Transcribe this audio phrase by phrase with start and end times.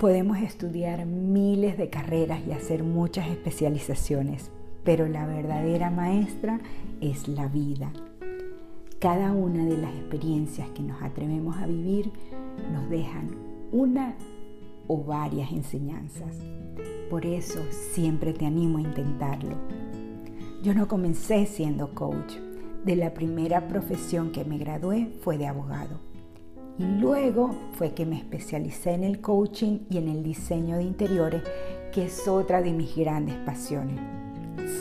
[0.00, 4.50] Podemos estudiar miles de carreras y hacer muchas especializaciones,
[4.82, 6.58] pero la verdadera maestra
[7.02, 7.92] es la vida.
[8.98, 12.10] Cada una de las experiencias que nos atrevemos a vivir
[12.72, 13.36] nos dejan
[13.72, 14.14] una
[14.86, 16.34] o varias enseñanzas.
[17.10, 19.58] Por eso siempre te animo a intentarlo.
[20.62, 22.36] Yo no comencé siendo coach.
[22.86, 26.00] De la primera profesión que me gradué fue de abogado.
[26.80, 31.42] Y luego fue que me especialicé en el coaching y en el diseño de interiores,
[31.92, 34.00] que es otra de mis grandes pasiones.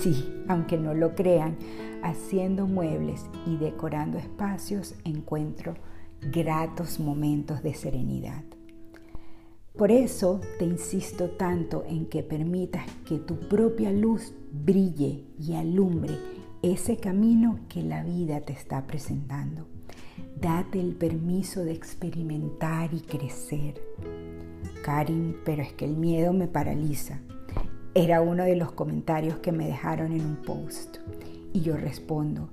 [0.00, 1.56] Sí, aunque no lo crean,
[2.04, 5.74] haciendo muebles y decorando espacios encuentro
[6.20, 8.44] gratos momentos de serenidad.
[9.76, 16.16] Por eso te insisto tanto en que permitas que tu propia luz brille y alumbre
[16.62, 19.66] ese camino que la vida te está presentando.
[20.40, 23.82] Date el permiso de experimentar y crecer.
[24.84, 27.18] Karin, pero es que el miedo me paraliza.
[27.92, 30.98] Era uno de los comentarios que me dejaron en un post.
[31.52, 32.50] Y yo respondo,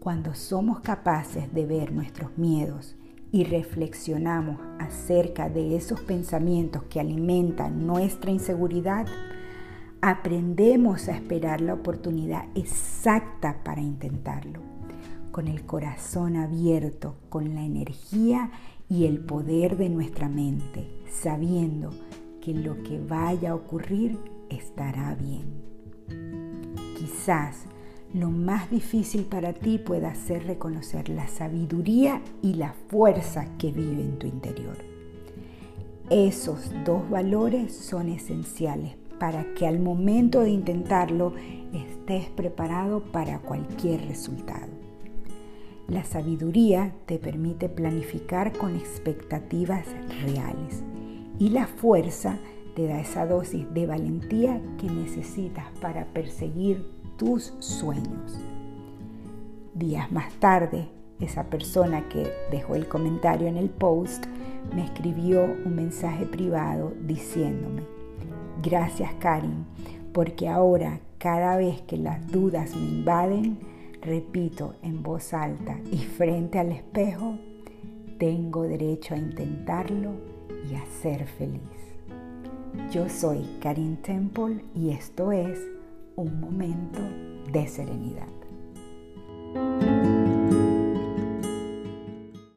[0.00, 2.96] cuando somos capaces de ver nuestros miedos
[3.30, 9.06] y reflexionamos acerca de esos pensamientos que alimentan nuestra inseguridad,
[10.00, 14.73] aprendemos a esperar la oportunidad exacta para intentarlo
[15.34, 18.52] con el corazón abierto, con la energía
[18.88, 21.90] y el poder de nuestra mente, sabiendo
[22.40, 24.16] que lo que vaya a ocurrir
[24.48, 25.42] estará bien.
[26.96, 27.64] Quizás
[28.12, 34.02] lo más difícil para ti pueda ser reconocer la sabiduría y la fuerza que vive
[34.02, 34.78] en tu interior.
[36.10, 41.32] Esos dos valores son esenciales para que al momento de intentarlo
[41.72, 44.83] estés preparado para cualquier resultado.
[45.88, 49.86] La sabiduría te permite planificar con expectativas
[50.24, 50.82] reales
[51.38, 52.38] y la fuerza
[52.74, 56.86] te da esa dosis de valentía que necesitas para perseguir
[57.18, 58.38] tus sueños.
[59.74, 60.88] Días más tarde,
[61.20, 64.24] esa persona que dejó el comentario en el post
[64.74, 67.82] me escribió un mensaje privado diciéndome,
[68.62, 69.66] gracias Karin,
[70.12, 73.73] porque ahora cada vez que las dudas me invaden,
[74.04, 77.38] Repito en voz alta y frente al espejo,
[78.18, 80.12] tengo derecho a intentarlo
[80.70, 81.62] y a ser feliz.
[82.90, 85.58] Yo soy Karin Temple y esto es
[86.16, 87.00] un momento
[87.50, 88.43] de serenidad.